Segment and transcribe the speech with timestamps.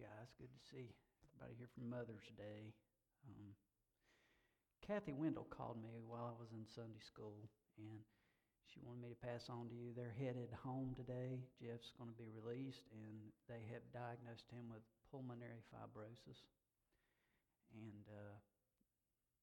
[0.00, 0.32] guys.
[0.40, 0.88] Good to see
[1.28, 2.72] everybody here for Mother's Day.
[3.28, 3.52] Um,
[4.80, 7.36] Kathy Wendell called me while I was in Sunday school,
[7.76, 8.00] and
[8.64, 9.92] she wanted me to pass on to you.
[9.92, 11.44] They're headed home today.
[11.60, 14.80] Jeff's going to be released, and they have diagnosed him with
[15.12, 16.48] pulmonary fibrosis.
[17.76, 18.40] And uh,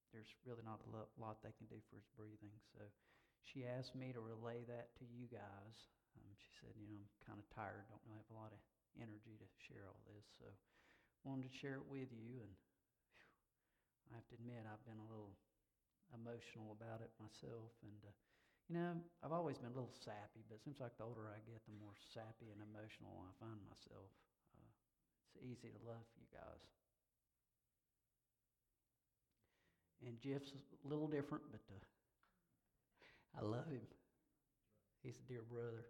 [0.09, 2.57] there's really not a lot they can do for his breathing.
[2.73, 2.81] So
[3.45, 5.77] she asked me to relay that to you guys.
[6.17, 8.61] Um, she said, you know, I'm kind of tired, don't really have a lot of
[8.97, 10.25] energy to share all this.
[10.37, 10.45] So
[11.27, 12.39] wanted to share it with you.
[12.39, 12.53] And
[13.11, 13.27] whew,
[14.11, 15.35] I have to admit, I've been a little
[16.15, 17.75] emotional about it myself.
[17.83, 18.15] And, uh,
[18.71, 21.43] you know, I've always been a little sappy, but it seems like the older I
[21.43, 24.07] get, the more sappy and emotional I find myself.
[24.55, 24.71] Uh,
[25.27, 26.63] it's easy to love you guys.
[30.05, 31.83] And Jeff's a little different, but uh,
[33.35, 33.81] I love him.
[35.03, 35.83] He's a dear brother.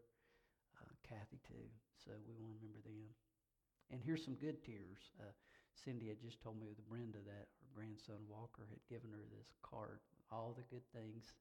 [1.67, 2.07] Too.
[2.07, 3.11] So we want to remember them.
[3.91, 5.11] And here's some good tears.
[5.19, 5.31] Uh,
[5.75, 9.51] Cindy had just told me with Brenda that her grandson Walker had given her this
[9.61, 9.99] card,
[10.31, 11.35] all the good things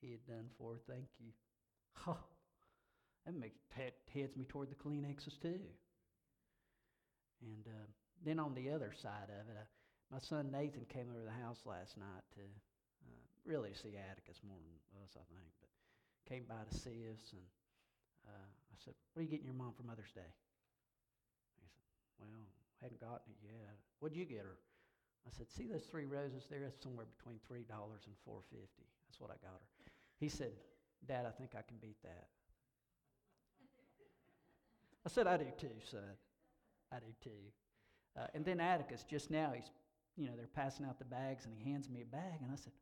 [0.00, 0.80] he had done for her.
[0.86, 1.32] Thank you.
[2.06, 2.18] Oh,
[3.24, 5.62] that makes heads me toward the Kleenexes too.
[7.40, 7.88] And uh,
[8.24, 9.64] then on the other side of it, uh,
[10.12, 14.42] my son Nathan came over to the house last night to uh, really see Atticus
[14.44, 15.72] more than us, I think, but
[16.28, 17.24] came by to see us.
[17.32, 17.48] And
[18.28, 20.26] uh, I said, What are you getting your mom for Mother's Day?
[20.26, 21.70] He said,
[22.18, 23.78] Well, I hadn't gotten it yet.
[24.02, 24.58] What'd you get her?
[25.26, 26.60] I said, See those three roses there?
[26.60, 28.90] That's somewhere between $3 and four fifty.
[29.06, 29.70] That's what I got her.
[30.18, 30.52] He said,
[31.06, 32.26] Dad, I think I can beat that.
[35.06, 36.00] I said, I do too, son.
[36.90, 37.42] I do too.
[38.18, 39.70] Uh, and then Atticus, just now, he's
[40.16, 42.56] you know, they're passing out the bags, and he hands me a bag, and I
[42.56, 42.72] said,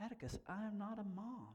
[0.00, 1.54] Atticus, I am not a mom.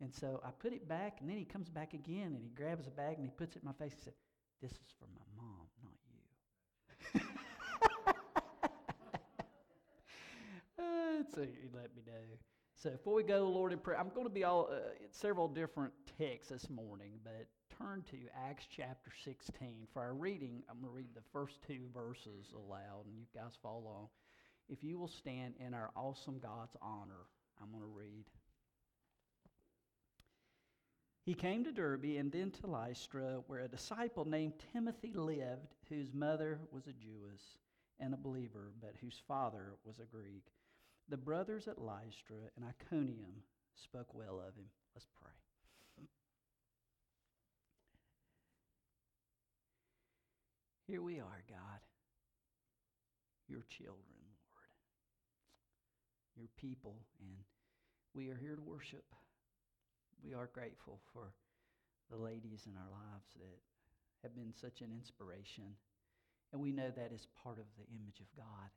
[0.00, 2.86] And so I put it back, and then he comes back again, and he grabs
[2.86, 3.92] a bag, and he puts it in my face.
[3.94, 4.14] He said,
[4.60, 7.20] This is for my mom, not you.
[10.82, 12.38] uh, so he let me know.
[12.82, 14.78] So before we go, Lord, in prayer, I'm going to be all uh,
[15.12, 17.46] several different texts this morning, but
[17.78, 18.16] turn to
[18.48, 19.86] Acts chapter 16.
[19.92, 23.52] For our reading, I'm going to read the first two verses aloud, and you guys
[23.62, 24.08] follow along.
[24.68, 27.26] If you will stand in our awesome God's honor,
[27.62, 28.24] I'm going to read.
[31.24, 36.12] He came to Derbe and then to Lystra, where a disciple named Timothy lived, whose
[36.12, 37.58] mother was a Jewess
[38.00, 40.46] and a believer, but whose father was a Greek.
[41.08, 43.44] The brothers at Lystra and Iconium
[43.76, 44.66] spoke well of him.
[44.94, 45.30] Let's pray.
[50.88, 51.80] Here we are, God,
[53.48, 54.18] your children,
[54.50, 54.72] Lord,
[56.36, 57.36] your people, and
[58.12, 59.04] we are here to worship.
[60.22, 61.34] We are grateful for
[62.10, 63.58] the ladies in our lives that
[64.22, 65.74] have been such an inspiration.
[66.52, 68.70] And we know that is part of the image of God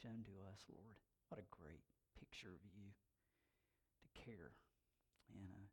[0.00, 0.96] shown to us, Lord.
[1.28, 1.84] What a great
[2.16, 4.56] picture of you to care.
[5.36, 5.66] And uh,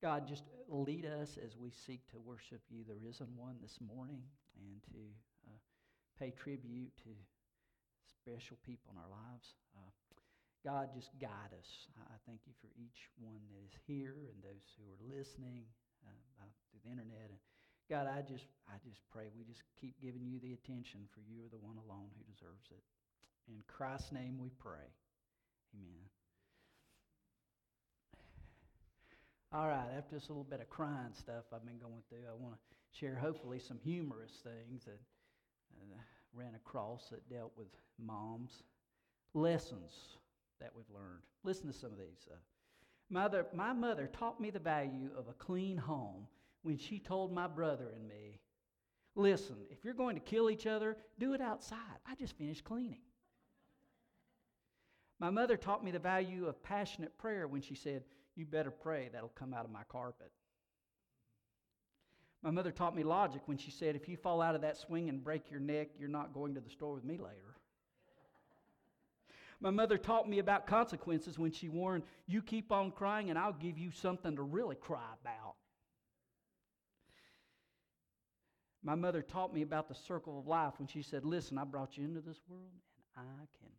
[0.00, 4.22] God, just lead us as we seek to worship you, the risen one, this morning,
[4.56, 5.02] and to
[5.52, 5.58] uh,
[6.18, 7.12] pay tribute to
[8.08, 9.52] special people in our lives.
[9.76, 9.90] Uh,
[10.62, 11.90] God, just guide us.
[11.98, 15.66] I thank you for each one that is here and those who are listening
[16.06, 17.34] uh, through the internet.
[17.34, 17.42] And
[17.90, 21.42] God, I just, I just pray we just keep giving you the attention, for you
[21.42, 22.82] are the one alone who deserves it.
[23.50, 24.86] In Christ's name we pray.
[25.74, 26.06] Amen.
[29.50, 32.54] All right, after this little bit of crying stuff I've been going through, I want
[32.54, 32.60] to
[32.94, 35.02] share hopefully some humorous things that
[35.74, 35.98] uh,
[36.32, 37.68] ran across that dealt with
[37.98, 38.62] moms.
[39.34, 40.21] Lessons
[40.62, 41.22] that we've learned.
[41.44, 42.28] Listen to some of these.
[42.30, 42.36] Uh,
[43.10, 46.26] mother, my mother taught me the value of a clean home
[46.62, 48.40] when she told my brother and me,
[49.14, 51.98] Listen, if you're going to kill each other, do it outside.
[52.06, 53.02] I just finished cleaning.
[55.20, 58.04] My mother taught me the value of passionate prayer when she said,
[58.36, 60.32] You better pray, that'll come out of my carpet.
[62.42, 65.10] My mother taught me logic when she said, If you fall out of that swing
[65.10, 67.51] and break your neck, you're not going to the store with me later.
[69.62, 73.52] My mother taught me about consequences when she warned, You keep on crying and I'll
[73.52, 75.54] give you something to really cry about.
[78.82, 81.96] My mother taught me about the circle of life when she said, Listen, I brought
[81.96, 82.72] you into this world
[83.16, 83.70] and I can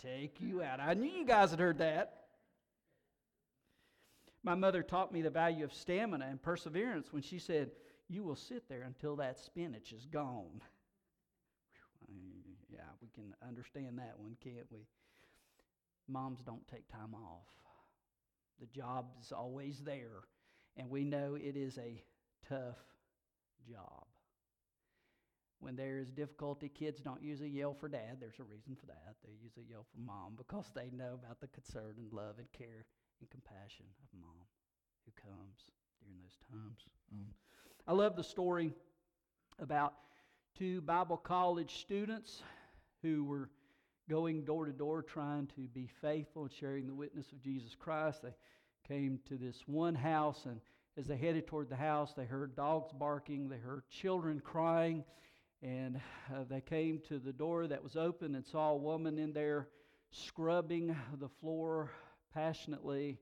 [0.00, 0.78] take you out.
[0.78, 2.20] I knew you guys had heard that.
[4.44, 7.72] My mother taught me the value of stamina and perseverance when she said,
[8.08, 10.60] You will sit there until that spinach is gone.
[13.14, 14.86] Can understand that one, can't we?
[16.08, 17.46] Moms don't take time off.
[18.60, 20.22] The job is always there,
[20.76, 22.02] and we know it is a
[22.48, 22.78] tough
[23.68, 24.06] job.
[25.60, 28.18] when there is difficulty, kids don't usually yell for dad.
[28.20, 29.16] There's a reason for that.
[29.24, 32.84] They usually yell for mom because they know about the concern and love and care
[33.20, 34.44] and compassion of mom
[35.06, 35.70] who comes
[36.02, 36.80] during those times.
[37.12, 37.26] Um,
[37.86, 38.72] I love the story
[39.58, 39.94] about
[40.58, 42.42] two Bible college students
[43.04, 43.50] who were
[44.08, 48.22] going door to door trying to be faithful and sharing the witness of Jesus Christ.
[48.22, 48.34] They
[48.88, 50.60] came to this one house, and
[50.96, 55.04] as they headed toward the house, they heard dogs barking, they heard children crying,
[55.62, 56.00] and
[56.32, 59.68] uh, they came to the door that was open and saw a woman in there
[60.10, 61.90] scrubbing the floor
[62.32, 63.18] passionately.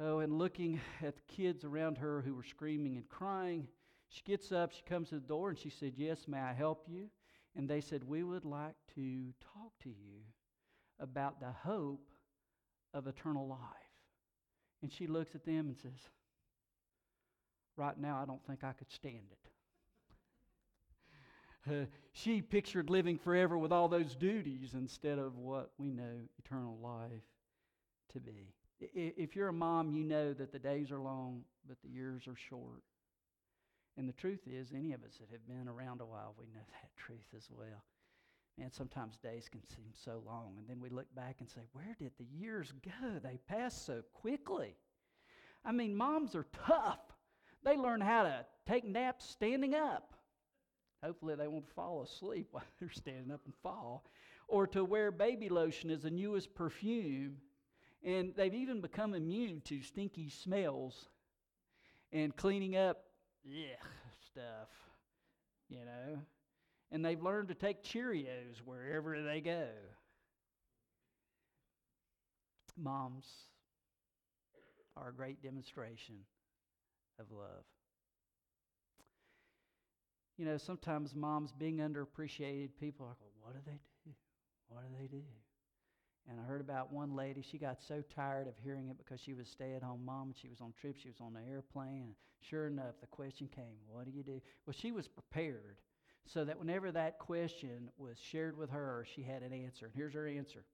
[0.00, 3.68] Oh, and looking at the kids around her who were screaming and crying.
[4.08, 6.86] She gets up, she comes to the door, and she said, Yes, may I help
[6.88, 7.10] you?
[7.58, 10.22] And they said, We would like to talk to you
[11.00, 12.08] about the hope
[12.94, 13.58] of eternal life.
[14.80, 16.08] And she looks at them and says,
[17.76, 19.38] Right now, I don't think I could stand it.
[21.68, 26.78] Uh, she pictured living forever with all those duties instead of what we know eternal
[26.80, 27.26] life
[28.10, 28.54] to be.
[28.80, 32.36] If you're a mom, you know that the days are long, but the years are
[32.36, 32.82] short.
[33.98, 36.60] And the truth is, any of us that have been around a while, we know
[36.82, 37.84] that truth as well.
[38.60, 40.54] And sometimes days can seem so long.
[40.56, 43.18] And then we look back and say, where did the years go?
[43.22, 44.76] They passed so quickly.
[45.64, 47.00] I mean, moms are tough.
[47.64, 50.14] They learn how to take naps standing up.
[51.02, 54.04] Hopefully, they won't fall asleep while they're standing up and fall.
[54.46, 57.36] Or to wear baby lotion as the newest perfume.
[58.04, 61.08] And they've even become immune to stinky smells
[62.12, 63.07] and cleaning up
[63.48, 63.76] yeah,
[64.30, 64.68] stuff,
[65.68, 66.18] you know.
[66.90, 69.66] And they've learned to take Cheerios wherever they go.
[72.76, 73.26] Moms
[74.96, 76.16] are a great demonstration
[77.18, 77.64] of love.
[80.36, 84.12] You know, sometimes moms being underappreciated, people are like, what do they do?
[84.68, 85.22] What do they do?
[86.30, 89.32] And I heard about one lady, she got so tired of hearing it because she
[89.32, 92.02] was stay at home mom and she was on trips, she was on the airplane.
[92.02, 94.40] And sure enough, the question came, What do you do?
[94.66, 95.78] Well, she was prepared
[96.26, 99.86] so that whenever that question was shared with her, she had an answer.
[99.86, 100.64] And here's her answer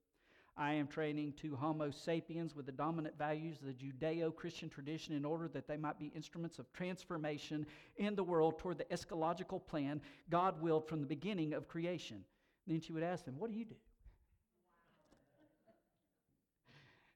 [0.57, 5.15] I am training two Homo sapiens with the dominant values of the Judeo Christian tradition
[5.15, 7.65] in order that they might be instruments of transformation
[7.97, 12.23] in the world toward the eschatological plan God willed from the beginning of creation.
[12.67, 13.75] then she would ask them, What do you do?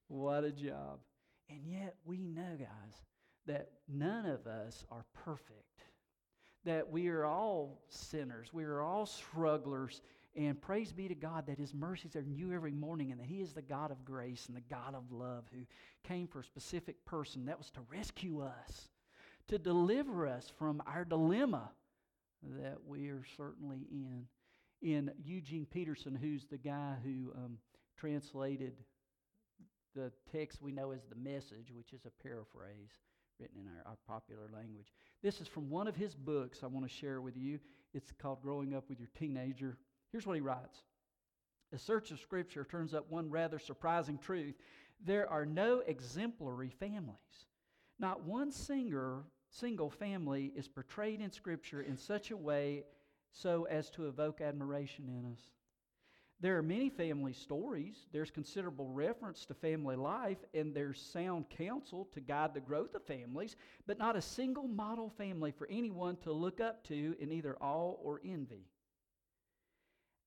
[0.10, 1.00] What a job.
[1.50, 3.04] And yet, we know, guys,
[3.46, 5.84] that none of us are perfect.
[6.66, 8.50] That we are all sinners.
[8.52, 10.02] We are all strugglers.
[10.36, 13.42] And praise be to God that His mercies are new every morning and that He
[13.42, 15.62] is the God of grace and the God of love who
[16.04, 17.46] came for a specific person.
[17.46, 18.90] That was to rescue us,
[19.48, 21.72] to deliver us from our dilemma
[22.44, 24.26] that we are certainly in.
[24.82, 27.58] In Eugene Peterson, who's the guy who um,
[27.98, 28.74] translated
[29.96, 32.92] the text we know as the message, which is a paraphrase
[33.40, 34.92] written in our, our, popular language.
[35.24, 37.60] This is from one of his books I want to share with you.
[37.94, 39.78] It's called Growing Up with Your Teenager.
[40.12, 40.84] Here's what he writes
[41.74, 44.56] A search of Scripture turns up one rather surprising truth.
[45.06, 47.16] There are no exemplary families.
[48.00, 52.84] Not one singer, single family is portrayed in Scripture in such a way
[53.32, 55.40] so as to evoke admiration in us.
[56.42, 58.08] There are many family stories.
[58.14, 63.04] There's considerable reference to family life, and there's sound counsel to guide the growth of
[63.04, 67.58] families, but not a single model family for anyone to look up to in either
[67.60, 68.70] awe or envy.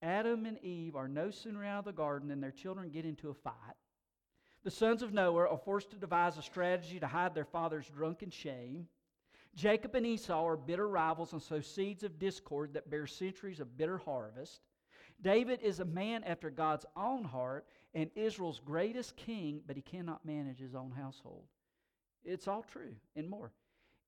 [0.03, 3.31] Adam and Eve are no sooner out of the garden than their children get into
[3.31, 3.55] a fight.
[4.65, 8.31] The sons of Noah are forced to devise a strategy to hide their father's drunken
[8.31, 8.87] shame.
[9.55, 13.77] Jacob and Esau are bitter rivals and sow seeds of discord that bear centuries of
[13.77, 14.61] bitter harvest.
[15.23, 20.25] David is a man after God's own heart and Israel's greatest king, but he cannot
[20.25, 21.45] manage his own household.
[22.25, 23.53] It's all true and more.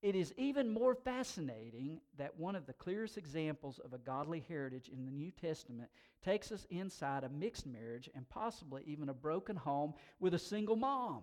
[0.02, 4.90] It is even more fascinating that one of the clearest examples of a godly heritage
[4.92, 5.88] in the New Testament
[6.23, 10.76] takes us inside a mixed marriage and possibly even a broken home with a single
[10.76, 11.23] mom.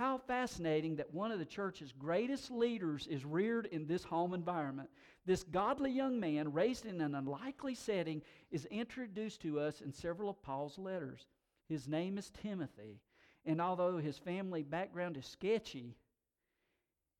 [0.00, 4.88] How fascinating that one of the church's greatest leaders is reared in this home environment.
[5.26, 10.30] This godly young man, raised in an unlikely setting, is introduced to us in several
[10.30, 11.26] of Paul's letters.
[11.68, 13.02] His name is Timothy,
[13.44, 15.98] and although his family background is sketchy,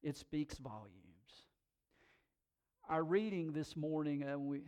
[0.03, 0.95] it speaks volumes.
[2.89, 4.63] Our reading this morning, uh, we,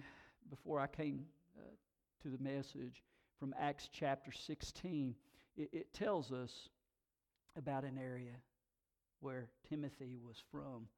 [0.51, 1.25] before I came
[1.57, 1.63] uh,
[2.25, 3.03] to the message
[3.39, 5.15] from Acts chapter 16,
[5.57, 6.69] it, it tells us
[7.57, 8.35] about an area
[9.21, 10.89] where Timothy was from.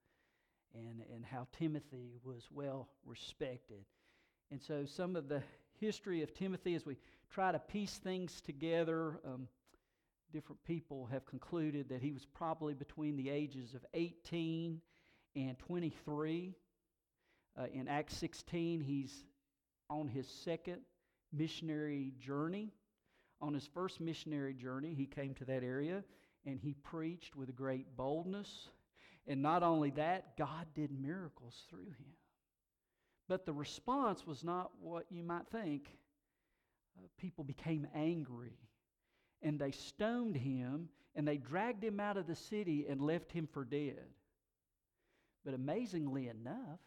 [0.74, 3.84] and, and how Timothy was well respected.
[4.50, 5.42] And so, some of the
[5.80, 6.96] history of Timothy, as we
[7.30, 9.48] try to piece things together, um,
[10.32, 14.80] different people have concluded that he was probably between the ages of 18
[15.36, 16.54] and 23.
[17.56, 19.24] Uh, in Acts 16, he's
[19.88, 20.80] on his second
[21.32, 22.72] missionary journey.
[23.40, 26.02] On his first missionary journey, he came to that area
[26.46, 28.68] and he preached with great boldness.
[29.26, 32.14] And not only that, God did miracles through him.
[33.28, 35.88] But the response was not what you might think.
[36.98, 38.58] Uh, people became angry
[39.42, 43.46] and they stoned him and they dragged him out of the city and left him
[43.52, 44.04] for dead.
[45.44, 46.80] But amazingly enough,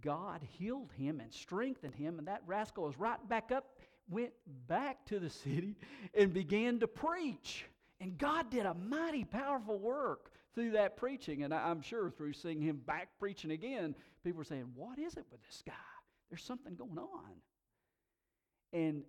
[0.00, 3.76] God healed him and strengthened him, and that rascal was right back up,
[4.08, 4.32] went
[4.68, 5.76] back to the city,
[6.14, 7.66] and began to preach.
[8.02, 11.44] And God did a mighty powerful work through that preaching.
[11.44, 13.94] And I'm sure through seeing him back preaching again,
[14.24, 15.72] people were saying, What is it with this guy?
[16.28, 17.30] There's something going on.
[18.72, 19.04] And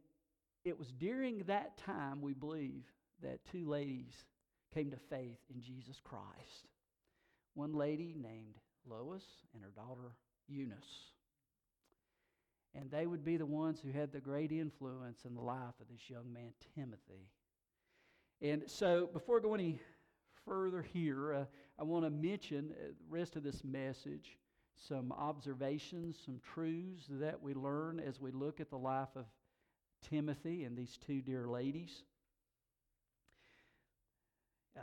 [0.63, 2.83] it was during that time, we believe,
[3.23, 4.13] that two ladies
[4.75, 6.67] came to faith in Jesus Christ.
[7.55, 8.57] One lady named
[8.87, 9.23] Lois
[9.55, 10.11] and her daughter
[10.47, 10.77] Eunice.
[12.75, 15.87] And they would be the ones who had the great influence in the life of
[15.89, 17.31] this young man, Timothy.
[18.43, 19.79] And so, before going any
[20.45, 21.45] further here, uh,
[21.79, 24.37] I want to mention uh, the rest of this message
[24.75, 29.23] some observations, some truths that we learn as we look at the life of
[30.09, 32.03] Timothy and these two dear ladies.
[34.75, 34.81] Uh,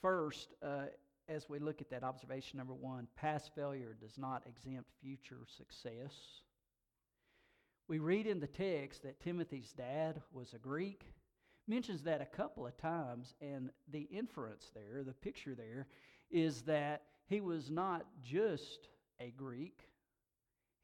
[0.00, 0.84] first, uh,
[1.28, 6.14] as we look at that observation number one, past failure does not exempt future success.
[7.86, 11.04] We read in the text that Timothy's dad was a Greek
[11.70, 15.86] mentions that a couple of times, and the inference there, the picture there,
[16.30, 18.88] is that he was not just
[19.20, 19.88] a Greek,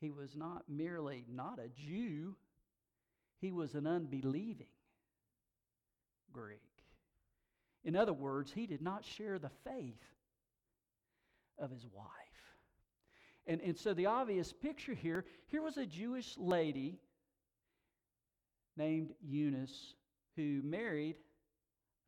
[0.01, 2.37] he was not merely not a Jew,
[3.41, 4.69] he was an unbelieving
[6.33, 6.61] Greek.
[7.85, 10.05] In other words, he did not share the faith
[11.59, 12.07] of his wife.
[13.47, 17.01] And, and so the obvious picture here here was a Jewish lady
[18.77, 19.95] named Eunice
[20.37, 21.17] who married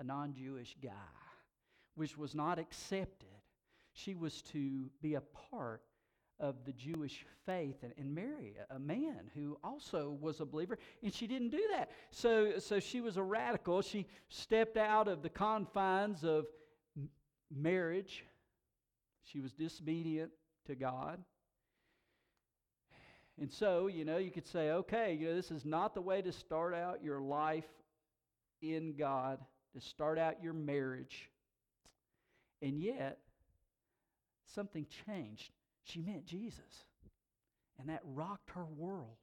[0.00, 0.90] a non Jewish guy,
[1.94, 3.28] which was not accepted.
[3.92, 5.82] She was to be a part
[6.40, 11.12] of the Jewish faith and, and marry a man who also was a believer, and
[11.12, 11.90] she didn't do that.
[12.10, 13.82] So, so she was a radical.
[13.82, 16.46] She stepped out of the confines of
[17.50, 18.24] marriage,
[19.24, 20.30] she was disobedient
[20.66, 21.18] to God.
[23.40, 26.22] And so, you know, you could say, okay, you know, this is not the way
[26.22, 27.66] to start out your life
[28.62, 29.38] in God,
[29.74, 31.30] to start out your marriage.
[32.62, 33.18] And yet,
[34.54, 35.50] something changed.
[35.84, 36.84] She met Jesus.
[37.78, 39.16] And that rocked her world.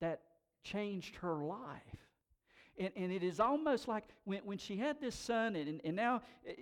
[0.00, 0.20] That
[0.62, 1.82] changed her life.
[2.78, 6.22] And, and it is almost like when, when she had this son, and, and now
[6.46, 6.52] eh,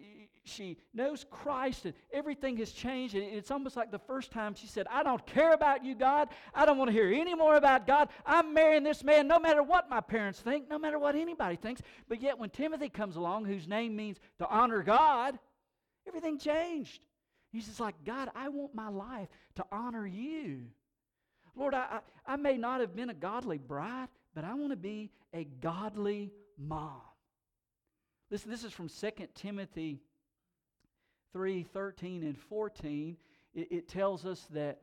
[0.44, 3.14] she knows Christ, and everything has changed.
[3.14, 6.28] And it's almost like the first time she said, I don't care about you, God.
[6.54, 8.08] I don't want to hear any more about God.
[8.26, 11.80] I'm marrying this man no matter what my parents think, no matter what anybody thinks.
[12.08, 15.38] But yet, when Timothy comes along, whose name means to honor God,
[16.06, 17.00] everything changed.
[17.52, 20.62] He's just like, God, I want my life to honor you.
[21.54, 24.76] Lord, I, I, I may not have been a godly bride, but I want to
[24.76, 27.00] be a godly mom.
[28.30, 30.00] Listen, this is from 2 Timothy
[31.32, 33.16] 3 13 and 14.
[33.54, 34.80] It, it tells us that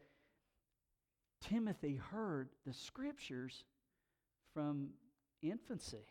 [1.41, 3.63] Timothy heard the scriptures
[4.53, 4.89] from
[5.41, 6.05] infancy,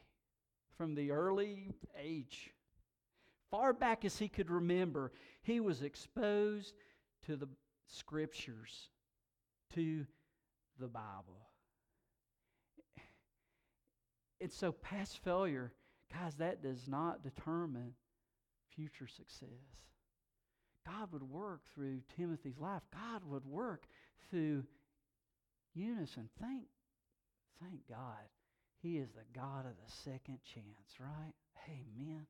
[0.76, 2.50] from the early age.
[3.50, 6.74] Far back as he could remember, he was exposed
[7.26, 7.48] to the
[7.86, 8.90] scriptures,
[9.74, 10.06] to
[10.78, 11.47] the Bible.
[14.40, 15.72] And so, past failure,
[16.12, 17.94] guys, that does not determine
[18.74, 19.48] future success.
[20.86, 22.82] God would work through Timothy's life.
[22.92, 23.84] God would work
[24.30, 24.64] through
[25.74, 26.16] Eunice.
[26.16, 26.66] And thank,
[27.60, 28.28] thank God,
[28.80, 31.34] He is the God of the second chance, right?
[31.66, 32.26] Amen.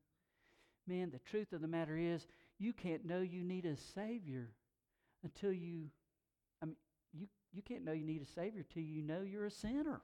[0.87, 2.25] Man, the truth of the matter is,
[2.57, 4.49] you can't know you need a Savior
[5.23, 5.85] until you,
[6.61, 6.75] I mean,
[7.13, 10.01] you, you can't know you need a Savior till you know you're a sinner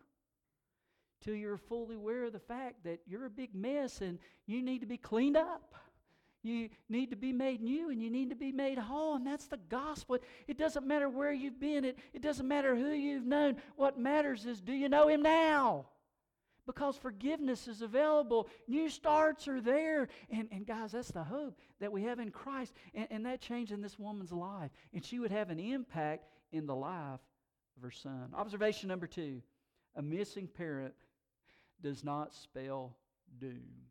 [1.21, 4.79] till you're fully aware of the fact that you're a big mess and you need
[4.79, 5.75] to be cleaned up.
[6.43, 9.15] You need to be made new and you need to be made whole.
[9.15, 10.19] And that's the gospel.
[10.47, 13.55] It doesn't matter where you've been, it, it doesn't matter who you've known.
[13.75, 15.87] What matters is do you know Him now?
[16.65, 18.47] because forgiveness is available.
[18.67, 20.07] New starts are there.
[20.29, 22.73] And, and guys, that's the hope that we have in Christ.
[22.93, 24.71] And, and that changed in this woman's life.
[24.93, 27.19] And she would have an impact in the life
[27.77, 28.31] of her son.
[28.33, 29.41] Observation number two
[29.97, 30.93] a missing parent
[31.81, 32.95] does not spell
[33.39, 33.85] doom.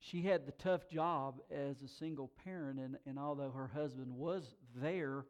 [0.00, 4.54] She had the tough job as a single parent, and, and although her husband was
[4.76, 5.24] there,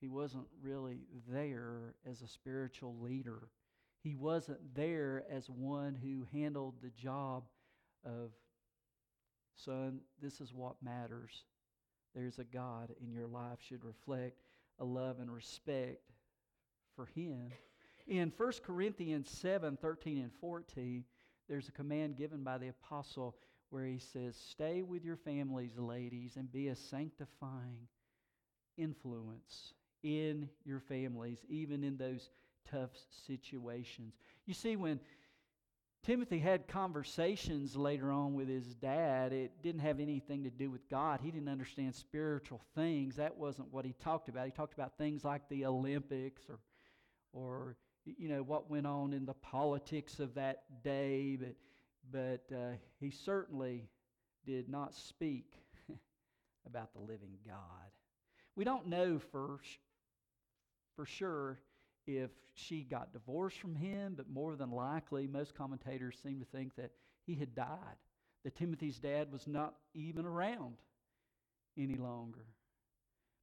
[0.00, 3.48] he wasn't really there as a spiritual leader.
[4.02, 7.44] He wasn't there as one who handled the job
[8.04, 8.30] of,
[9.54, 11.44] son, this is what matters.
[12.14, 14.40] There's a God, and your life should reflect
[14.78, 16.00] a love and respect
[16.94, 17.50] for Him.
[18.08, 21.04] In 1 Corinthians 7 13 and 14,
[21.48, 23.36] there's a command given by the apostle
[23.70, 27.88] where he says, Stay with your families, ladies, and be a sanctifying
[28.76, 32.30] influence in your families, even in those
[32.70, 32.90] tough
[33.26, 34.14] situations.
[34.46, 35.00] You see, when
[36.04, 40.88] Timothy had conversations later on with his dad, it didn't have anything to do with
[40.88, 41.20] God.
[41.20, 43.16] He didn't understand spiritual things.
[43.16, 44.46] That wasn't what he talked about.
[44.46, 46.60] He talked about things like the Olympics or,
[47.32, 47.76] or
[48.18, 51.36] you know, what went on in the politics of that day.
[51.36, 51.54] But,
[52.10, 53.88] but uh, he certainly
[54.44, 55.52] did not speak
[56.66, 57.90] about the living God.
[58.54, 59.60] We don't know for,
[60.94, 61.58] for sure
[62.06, 66.76] if she got divorced from him, but more than likely, most commentators seem to think
[66.76, 66.92] that
[67.26, 67.96] he had died,
[68.44, 70.76] that Timothy's dad was not even around
[71.76, 72.46] any longer.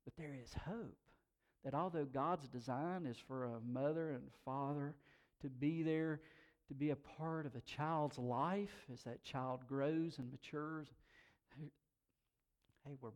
[0.05, 0.98] But there is hope
[1.63, 4.96] that although God's design is for a mother and father
[5.41, 6.20] to be there,
[6.67, 10.88] to be a part of a child's life as that child grows and matures,
[12.86, 13.12] hey, we're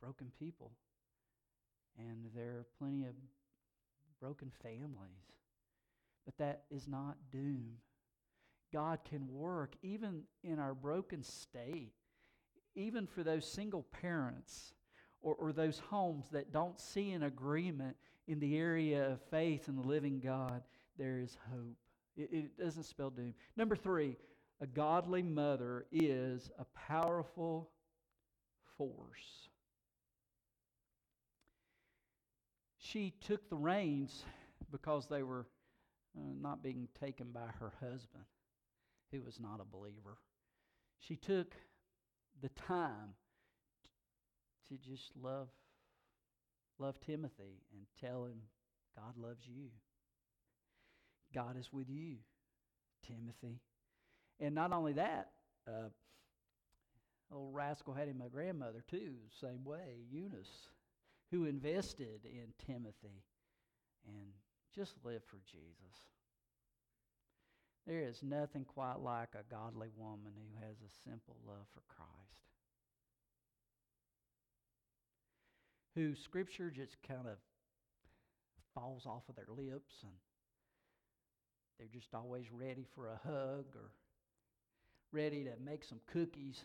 [0.00, 0.70] broken people.
[1.98, 3.14] And there are plenty of
[4.20, 5.32] broken families.
[6.24, 7.72] But that is not doom.
[8.72, 11.92] God can work even in our broken state,
[12.74, 14.72] even for those single parents
[15.22, 17.96] or, or those homes that don't see an agreement
[18.28, 20.62] in the area of faith in the living God.
[20.98, 21.76] There is hope.
[22.16, 23.34] It, it doesn't spell doom.
[23.56, 24.16] Number three,
[24.60, 27.70] a godly mother is a powerful
[28.76, 29.48] force.
[32.92, 34.24] she took the reins
[34.70, 35.46] because they were
[36.16, 38.24] uh, not being taken by her husband,
[39.10, 40.18] who was not a believer.
[40.98, 41.54] She took
[42.42, 43.14] the time
[44.68, 45.48] to just love
[46.78, 48.40] love Timothy and tell him
[48.96, 49.68] God loves you.
[51.34, 52.16] God is with you,
[53.06, 53.60] Timothy.
[54.40, 55.30] And not only that,
[55.68, 55.88] uh,
[57.32, 60.68] old rascal had him a grandmother too, same way, Eunice
[61.32, 63.24] who invested in Timothy
[64.06, 64.28] and
[64.74, 65.96] just lived for Jesus.
[67.86, 72.51] There is nothing quite like a godly woman who has a simple love for Christ.
[75.94, 77.36] Who Scripture just kind of
[78.74, 80.12] falls off of their lips and
[81.78, 83.90] they're just always ready for a hug or
[85.10, 86.64] ready to make some cookies.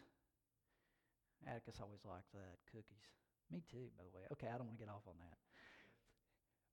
[1.48, 3.04] Atticus always liked that, cookies.
[3.52, 4.24] Me too, by the way.
[4.34, 5.38] Okay, I don't want to get off on that.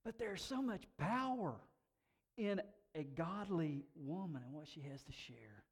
[0.04, 1.54] But there's so much power
[2.36, 2.60] in
[2.94, 5.64] a godly woman and what she has to share.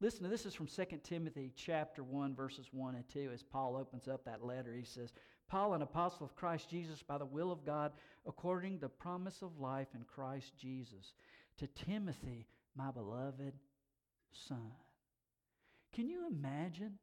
[0.00, 3.30] Listen, this is from 2 Timothy chapter 1, verses 1 and 2.
[3.32, 5.12] As Paul opens up that letter, he says,
[5.50, 7.92] Paul, an apostle of Christ Jesus, by the will of God,
[8.26, 11.12] according to the promise of life in Christ Jesus,
[11.58, 13.52] to Timothy, my beloved
[14.32, 14.70] son.
[15.92, 16.98] Can you imagine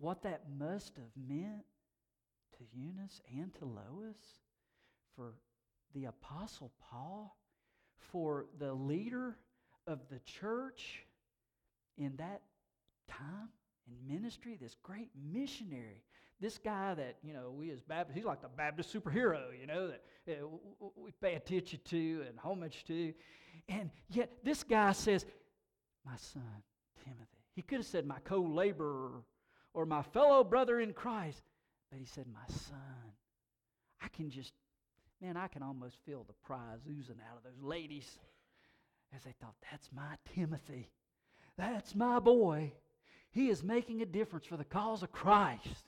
[0.00, 1.64] what that must have meant
[2.58, 4.16] to Eunice and to Lois,
[5.14, 5.34] for
[5.94, 7.36] the Apostle Paul,
[7.96, 9.36] for the leader
[9.86, 11.04] of the church
[11.96, 12.42] in that
[13.06, 13.48] time
[13.86, 16.02] in ministry, this great missionary,
[16.44, 19.90] this guy that, you know, we as Baptists, he's like the Baptist superhero, you know,
[20.26, 20.40] that
[20.94, 23.14] we pay attention to and homage to.
[23.66, 25.24] And yet this guy says,
[26.04, 26.42] my son,
[27.02, 27.24] Timothy.
[27.54, 29.22] He could have said my co laborer
[29.72, 31.42] or my fellow brother in Christ.
[31.90, 33.12] But he said, My son,
[34.02, 34.52] I can just,
[35.22, 38.18] man, I can almost feel the prize oozing out of those ladies
[39.14, 40.90] as they thought, That's my Timothy.
[41.56, 42.72] That's my boy.
[43.30, 45.86] He is making a difference for the cause of Christ.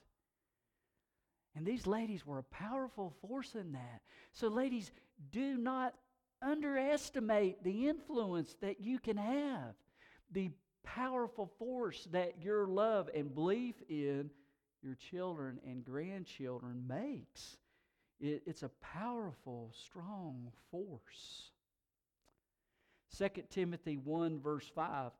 [1.56, 4.02] And these ladies were a powerful force in that.
[4.32, 4.92] So, ladies,
[5.32, 5.94] do not
[6.42, 9.74] underestimate the influence that you can have,
[10.30, 10.50] the
[10.84, 14.30] powerful force that your love and belief in
[14.82, 17.56] your children and grandchildren makes.
[18.20, 21.50] It, it's a powerful, strong force.
[23.16, 25.10] 2 Timothy 1, verse 5.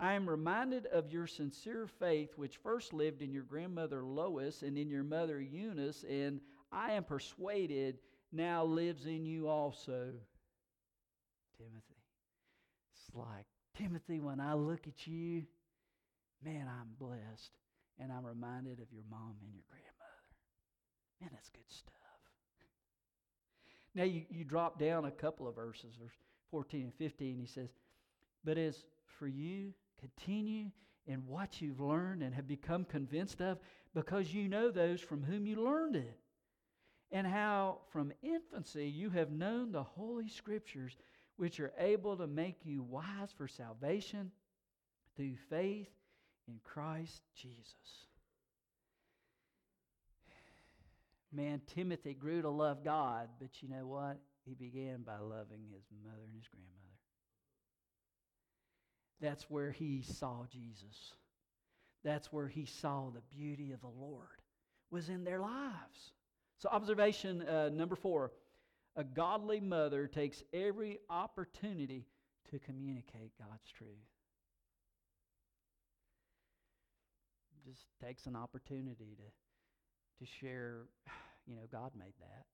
[0.00, 4.78] I am reminded of your sincere faith, which first lived in your grandmother Lois and
[4.78, 6.40] in your mother Eunice, and
[6.72, 7.98] I am persuaded
[8.32, 10.12] now lives in you also.
[11.58, 12.00] Timothy.
[12.94, 13.44] It's like,
[13.76, 15.44] Timothy, when I look at you,
[16.42, 17.52] man, I'm blessed.
[17.98, 20.24] And I'm reminded of your mom and your grandmother.
[21.20, 21.94] Man, that's good stuff.
[23.94, 26.14] Now you, you drop down a couple of verses, verse
[26.50, 27.38] 14 and 15.
[27.38, 27.68] He says,
[28.42, 28.84] But as
[29.18, 30.70] for you, continue
[31.06, 33.58] in what you've learned and have become convinced of,
[33.94, 36.18] because you know those from whom you learned it,
[37.12, 40.96] and how from infancy you have known the Holy Scriptures,
[41.36, 44.30] which are able to make you wise for salvation
[45.16, 45.88] through faith
[46.46, 48.06] in Christ Jesus.
[51.32, 54.18] Man, Timothy grew to love God, but you know what?
[54.44, 56.89] He began by loving his mother and his grandmother.
[59.20, 61.14] That's where he saw Jesus.
[62.04, 64.26] That's where he saw the beauty of the Lord
[64.90, 66.12] was in their lives.
[66.58, 68.32] So observation uh, number 4,
[68.96, 72.06] a godly mother takes every opportunity
[72.50, 73.88] to communicate God's truth.
[77.66, 79.22] Just takes an opportunity to
[80.20, 80.84] to share,
[81.46, 82.46] you know, God made that.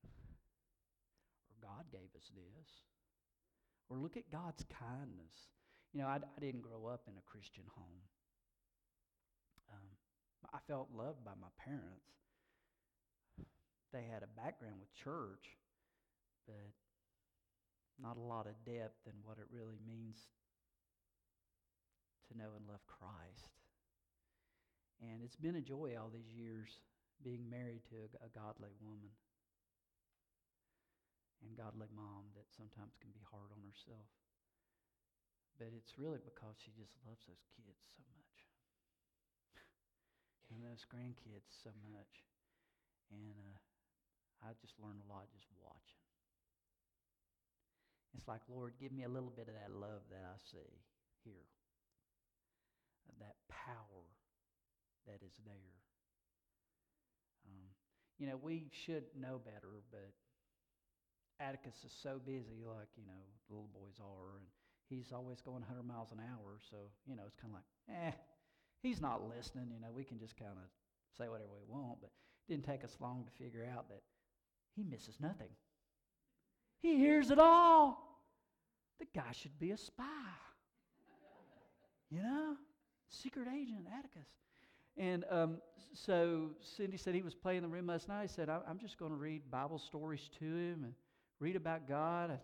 [1.50, 2.68] Or God gave us this.
[3.90, 5.34] Or look at God's kindness.
[5.96, 8.04] You know, I, I didn't grow up in a Christian home.
[9.72, 9.88] Um,
[10.52, 12.12] I felt loved by my parents.
[13.96, 15.56] They had a background with church,
[16.44, 16.68] but
[17.96, 20.20] not a lot of depth in what it really means
[22.28, 23.56] to know and love Christ.
[25.00, 26.76] And it's been a joy all these years
[27.24, 29.16] being married to a, a godly woman
[31.40, 34.25] and godly mom that sometimes can be hard on herself.
[35.58, 38.36] But it's really because she just loves those kids so much.
[40.50, 42.24] and those grandkids so much.
[43.10, 43.58] And uh,
[44.46, 46.02] I just learned a lot just watching.
[48.16, 50.80] It's like, Lord, give me a little bit of that love that I see
[51.24, 51.46] here,
[53.20, 54.06] that power
[55.06, 55.76] that is there.
[57.46, 57.68] Um,
[58.18, 60.10] you know, we should know better, but
[61.40, 64.46] Atticus is so busy, like, you know, little boys are, and
[64.88, 66.58] he's always going 100 miles an hour.
[66.70, 68.12] So, you know, it's kind of like, eh,
[68.82, 69.70] he's not listening.
[69.72, 70.68] You know, we can just kind of
[71.16, 72.00] say whatever we want.
[72.00, 72.10] But
[72.48, 74.02] it didn't take us long to figure out that
[74.74, 75.48] he misses nothing.
[76.80, 78.22] He hears it all.
[78.98, 80.04] The guy should be a spy.
[82.10, 82.56] You know?
[83.08, 84.28] Secret agent, Atticus.
[84.96, 85.58] And um,
[85.92, 88.22] so Cindy said he was playing in the room last night.
[88.22, 90.94] He said, I'm just going to read Bible stories to him and
[91.38, 92.38] read about God.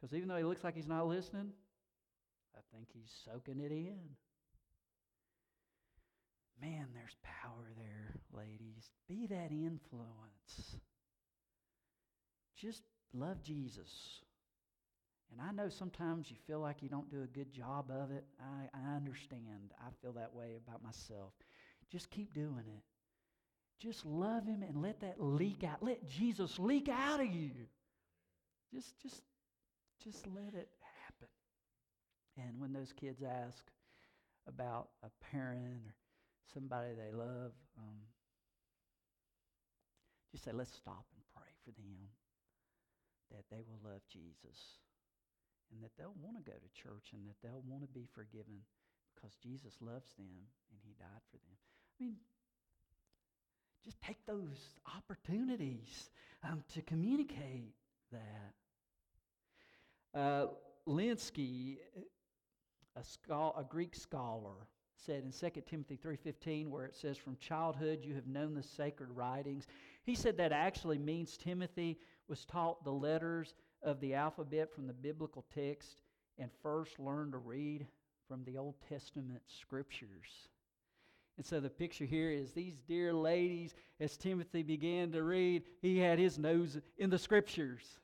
[0.00, 1.52] Because even though he looks like he's not listening,
[2.76, 3.98] think he's soaking it in.
[6.60, 8.90] Man, there's power there, ladies.
[9.08, 10.76] Be that influence.
[12.56, 14.20] Just love Jesus.
[15.30, 18.24] And I know sometimes you feel like you don't do a good job of it.
[18.40, 19.72] I, I understand.
[19.80, 21.32] I feel that way about myself.
[21.90, 22.82] Just keep doing it.
[23.78, 25.82] Just love him and let that leak out.
[25.82, 27.50] Let Jesus leak out of you.
[28.72, 29.22] Just, just,
[30.02, 30.68] just let it.
[32.36, 33.64] And when those kids ask
[34.46, 35.94] about a parent or
[36.52, 37.98] somebody they love, um,
[40.30, 42.10] just say, let's stop and pray for them
[43.30, 44.78] that they will love Jesus
[45.72, 48.60] and that they'll want to go to church and that they'll want to be forgiven
[49.14, 51.56] because Jesus loves them and he died for them.
[51.98, 52.16] I mean,
[53.84, 56.10] just take those opportunities
[56.44, 57.74] um, to communicate
[58.12, 58.52] that.
[60.14, 60.46] Uh,
[60.88, 61.78] Lenski,
[62.96, 68.14] a, a Greek scholar, said in 2 Timothy 3:15 where it says from childhood you
[68.14, 69.66] have known the sacred writings.
[70.04, 74.92] He said that actually means Timothy was taught the letters of the alphabet from the
[74.92, 76.02] biblical text
[76.38, 77.86] and first learned to read
[78.26, 80.48] from the Old Testament scriptures.
[81.36, 85.98] And so the picture here is these dear ladies, as Timothy began to read, he
[85.98, 88.00] had his nose in the scriptures.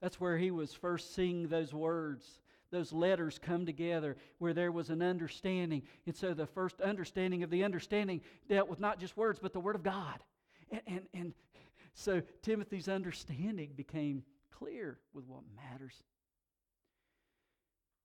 [0.00, 2.40] That's where he was first seeing those words,
[2.72, 5.82] those letters come together where there was an understanding.
[6.06, 9.60] And so the first understanding of the understanding dealt with not just words, but the
[9.60, 10.18] Word of God.
[10.70, 11.34] And, and, and
[11.94, 16.02] so Timothy's understanding became clear with what matters.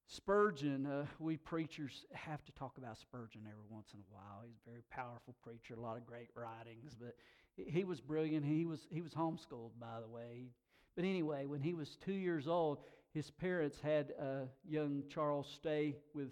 [0.10, 4.42] Spurgeon, uh, we preachers have to talk about Spurgeon every once in a while.
[4.46, 7.16] He's a very powerful preacher, a lot of great writings, but
[7.56, 8.46] he was brilliant.
[8.46, 10.48] He was, he was homeschooled, by the way.
[10.96, 12.80] But anyway, when he was two years old,
[13.14, 16.30] his parents had uh, young Charles stay with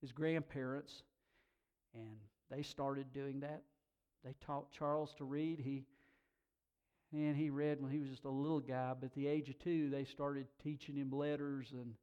[0.00, 1.02] his grandparents,
[1.94, 2.16] and
[2.50, 3.62] they started doing that.
[4.24, 5.60] They taught Charles to read.
[5.60, 5.84] He
[7.12, 9.58] and he read when he was just a little guy, but at the age of
[9.58, 11.94] two, they started teaching him letters, and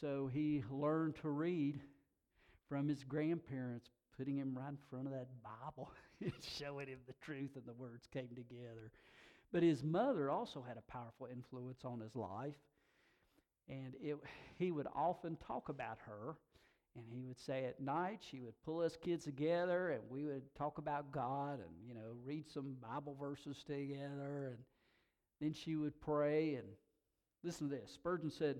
[0.00, 1.80] so he learned to read
[2.68, 3.88] from his grandparents,
[4.18, 5.90] putting him right in front of that Bible,
[6.20, 8.90] and showing him the truth, and the words came together.
[9.54, 12.56] But his mother also had a powerful influence on his life.
[13.68, 14.16] And it,
[14.58, 16.34] he would often talk about her.
[16.96, 20.42] And he would say at night, she would pull us kids together and we would
[20.56, 24.48] talk about God and, you know, read some Bible verses together.
[24.48, 24.58] And
[25.40, 26.56] then she would pray.
[26.56, 26.66] And
[27.44, 28.56] listen to this Spurgeon said,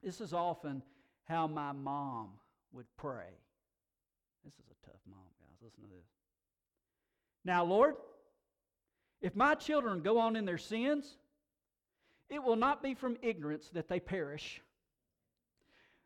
[0.00, 0.80] This is often
[1.24, 2.28] how my mom
[2.72, 3.34] would pray.
[4.44, 5.58] This is a tough mom, guys.
[5.60, 6.06] Listen to this.
[7.44, 7.96] Now, Lord,
[9.20, 11.16] if my children go on in their sins,
[12.28, 14.60] it will not be from ignorance that they perish.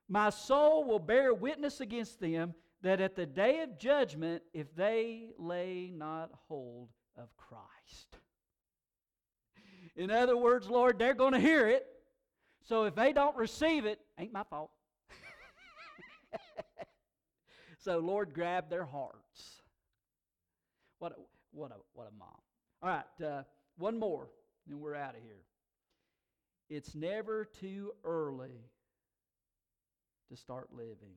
[0.09, 5.31] My soul will bear witness against them that at the day of judgment, if they
[5.39, 8.19] lay not hold of Christ.
[9.97, 11.87] In other words, Lord, they're going to hear it.
[12.63, 14.71] So if they don't receive it, ain't my fault.
[17.79, 19.63] so Lord, grab their hearts.
[20.99, 21.15] What a,
[21.53, 22.29] what a, what a mom.
[22.83, 23.43] All right, uh,
[23.77, 24.29] one more,
[24.69, 25.43] and we're out of here.
[26.71, 28.71] It's never too early
[30.29, 31.17] to start living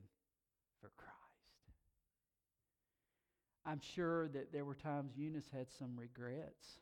[0.80, 1.12] for Christ.
[3.64, 6.80] I'm sure that there were times Eunice had some regrets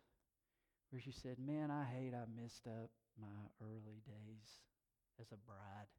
[0.90, 2.90] where she said, Man, I hate I missed up
[3.20, 3.26] my
[3.60, 4.48] early days
[5.20, 5.90] as a bride.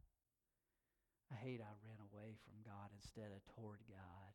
[1.31, 4.33] I hate I ran away from God instead of toward God.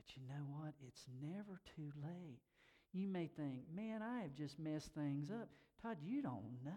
[0.00, 0.72] But you know what?
[0.86, 2.40] It's never too late.
[2.92, 5.48] You may think, man, I have just messed things up.
[5.82, 6.70] Todd, you don't know.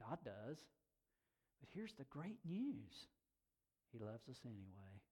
[0.00, 0.58] God does.
[1.60, 3.06] But here's the great news
[3.92, 5.02] He loves us anyway.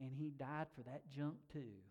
[0.00, 1.82] And He died for that junk too.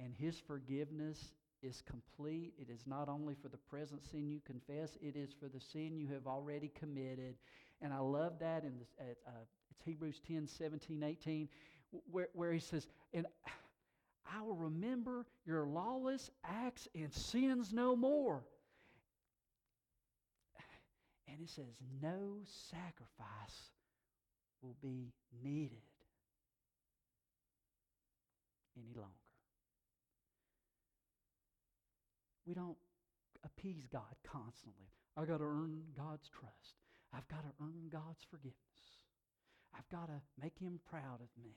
[0.00, 2.54] And His forgiveness is complete.
[2.58, 5.96] It is not only for the present sin you confess, it is for the sin
[5.96, 7.36] you have already committed.
[7.80, 9.30] And I love that in this, uh,
[9.70, 11.48] it's Hebrews 10, 17, 18,
[12.10, 13.26] where, where he says, And
[14.32, 18.42] I will remember your lawless acts and sins no more.
[21.28, 22.38] And it says, No
[22.70, 23.70] sacrifice
[24.62, 25.12] will be
[25.42, 25.78] needed
[28.76, 29.12] any longer.
[32.46, 32.76] We don't
[33.44, 34.88] appease God constantly.
[35.16, 36.76] I got to earn God's trust.
[37.14, 38.54] I've got to earn God's forgiveness.
[39.74, 41.52] I've got to make him proud of me.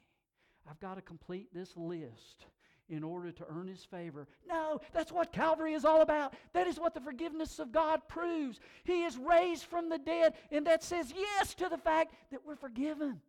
[0.69, 2.45] I've got to complete this list
[2.89, 4.27] in order to earn his favor.
[4.47, 6.33] No, that's what Calvary is all about.
[6.53, 8.59] That is what the forgiveness of God proves.
[8.83, 12.55] He is raised from the dead, and that says yes to the fact that we're
[12.55, 13.21] forgiven.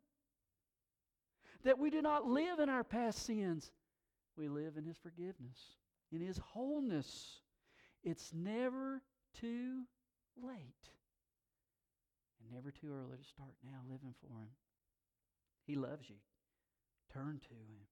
[1.64, 3.70] That we do not live in our past sins,
[4.36, 5.76] we live in his forgiveness,
[6.10, 7.40] in his wholeness.
[8.02, 9.00] It's never
[9.40, 9.82] too
[10.42, 10.90] late
[12.42, 14.50] and never too early to start now living for Him.
[15.66, 16.16] He loves you.
[17.12, 17.86] Turn to Him.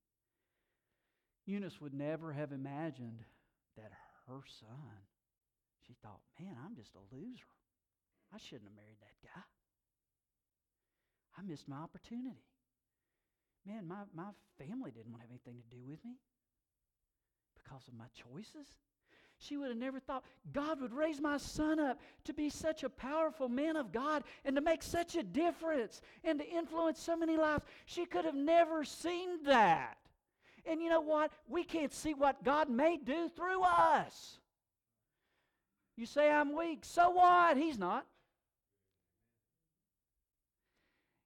[1.46, 3.22] Eunice would never have imagined
[3.76, 3.92] that
[4.26, 4.98] her son,
[5.86, 7.54] she thought, man, I'm just a loser.
[8.32, 9.42] I shouldn't have married that guy.
[11.38, 12.44] I missed my opportunity.
[13.66, 16.16] Man, my, my family didn't want to have anything to do with me
[17.56, 18.68] because of my choices.
[19.40, 22.90] She would have never thought God would raise my son up to be such a
[22.90, 27.38] powerful man of God and to make such a difference and to influence so many
[27.38, 27.64] lives.
[27.86, 29.96] She could have never seen that.
[30.66, 31.32] And you know what?
[31.48, 34.38] We can't see what God may do through us.
[35.96, 36.80] You say, I'm weak.
[36.82, 37.56] So what?
[37.56, 38.04] He's not.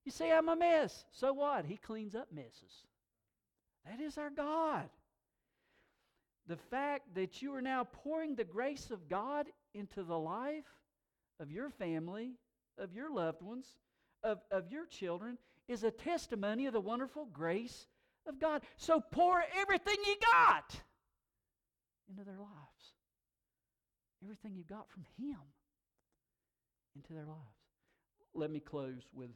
[0.05, 1.05] You say, I'm a mess.
[1.11, 1.65] So what?
[1.65, 2.87] He cleans up messes.
[3.85, 4.89] That is our God
[6.47, 10.65] the fact that you are now pouring the grace of God into the life
[11.41, 12.33] of your family,
[12.79, 13.67] of your loved ones,
[14.23, 17.87] of, of your children, is a testimony of the wonderful grace
[18.27, 18.63] of God.
[18.77, 20.77] So pour everything you got
[22.11, 22.93] into their lives.
[24.23, 25.37] Everything you got from Him
[26.97, 27.41] into their lives.
[28.35, 29.31] Let me close with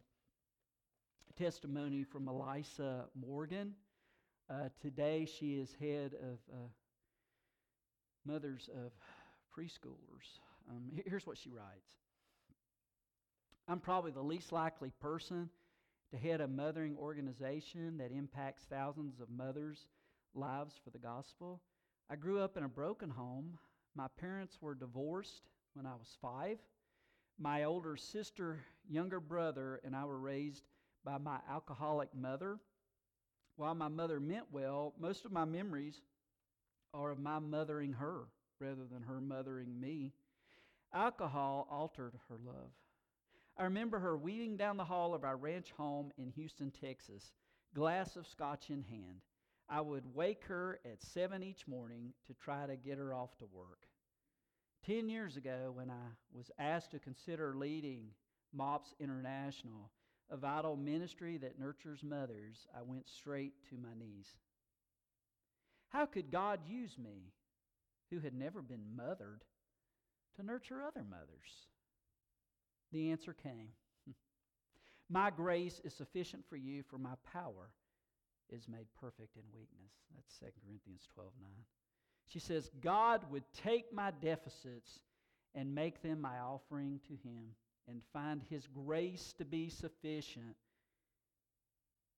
[1.31, 3.75] a testimony from Elisa Morgan.
[4.51, 6.69] Uh, today, she is head of uh,
[8.29, 8.93] mothers of
[9.57, 10.39] preschoolers.
[10.71, 11.89] Um, here's what she writes
[13.67, 15.49] I'm probably the least likely person
[16.11, 19.87] to head a mothering organization that impacts thousands of mothers'
[20.35, 21.61] lives for the gospel.
[22.11, 23.59] I grew up in a broken home.
[23.95, 25.43] My parents were divorced
[25.75, 26.59] when I was five.
[27.39, 30.65] My older sister, younger brother, and I were raised
[31.05, 32.59] by my alcoholic mother.
[33.57, 36.01] While my mother meant well, most of my memories
[36.93, 38.29] are of my mothering her
[38.61, 40.13] rather than her mothering me.
[40.93, 42.73] Alcohol altered her love.
[43.57, 47.33] I remember her weaving down the hall of our ranch home in Houston, Texas,
[47.75, 49.21] glass of scotch in hand.
[49.69, 53.47] I would wake her at seven each morning to try to get her off to
[53.53, 53.87] work.
[54.87, 58.11] Ten years ago, when I was asked to consider leading
[58.55, 59.91] MOPS International,
[60.31, 64.29] a vital ministry that nurtures mothers, I went straight to my knees.
[65.91, 67.33] How could God use me,
[68.11, 69.43] who had never been mothered,
[70.37, 71.67] to nurture other mothers?
[72.93, 73.69] The answer came
[75.11, 77.71] My grace is sufficient for you, for my power
[78.51, 79.93] is made perfect in weakness.
[80.15, 81.51] That's 2 Corinthians 12 9.
[82.29, 85.01] She says, God would take my deficits
[85.55, 87.55] and make them my offering to Him
[87.89, 90.57] and find His grace to be sufficient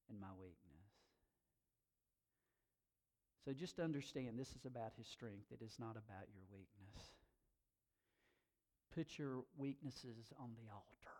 [0.08, 0.69] in my weakness.
[3.50, 7.10] So just understand this is about His strength, it is not about your weakness.
[8.94, 11.18] Put your weaknesses on the altar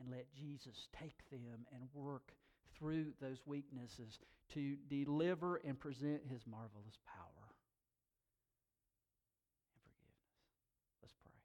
[0.00, 2.32] and let Jesus take them and work
[2.76, 4.18] through those weaknesses
[4.54, 7.54] to deliver and present his marvelous power
[9.70, 10.26] and forgiveness.
[11.02, 11.38] Let's pray.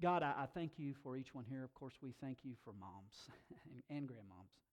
[0.00, 1.62] God, I, I, thank you for each one here.
[1.62, 3.28] Of course, we thank you for moms
[3.90, 4.65] and, and grandmoms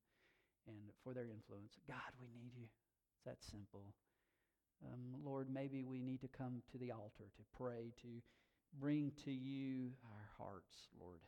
[0.67, 1.77] and for their influence.
[1.87, 2.67] God, we need you.
[3.15, 3.93] It's that simple.
[4.85, 8.21] Um, Lord, maybe we need to come to the altar to pray, to
[8.79, 11.19] bring to you our hearts, Lord.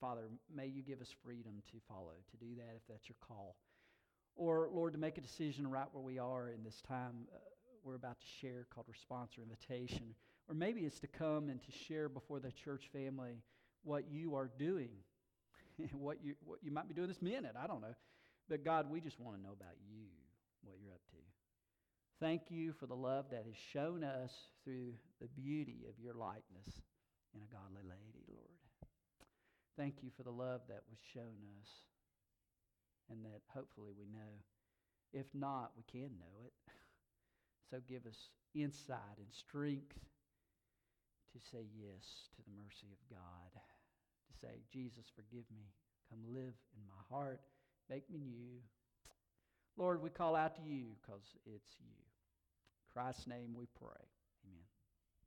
[0.00, 3.56] Father, may you give us freedom to follow, to do that if that's your call.
[4.36, 7.38] Or, Lord, to make a decision right where we are in this time uh,
[7.84, 10.14] we're about to share called response or invitation.
[10.48, 13.42] Or maybe it's to come and to share before the church family
[13.82, 14.90] what you are doing,
[15.92, 17.54] what, you, what you might be doing this minute.
[17.60, 17.94] I don't know.
[18.48, 20.06] But God, we just want to know about you,
[20.62, 21.16] what you're up to.
[22.20, 24.32] Thank you for the love that has shown us
[24.62, 26.82] through the beauty of your likeness
[27.34, 28.60] in a godly lady, Lord.
[29.76, 31.68] Thank you for the love that was shown us
[33.10, 34.40] and that hopefully we know.
[35.12, 36.52] If not, we can know it.
[37.70, 39.98] So give us insight and strength
[41.32, 43.50] to say yes to the mercy of God.
[44.40, 45.64] Say, Jesus, forgive me.
[46.10, 47.40] Come live in my heart.
[47.88, 48.60] Make me new.
[49.76, 51.86] Lord, we call out to you because it's you.
[51.86, 54.04] In Christ's name we pray.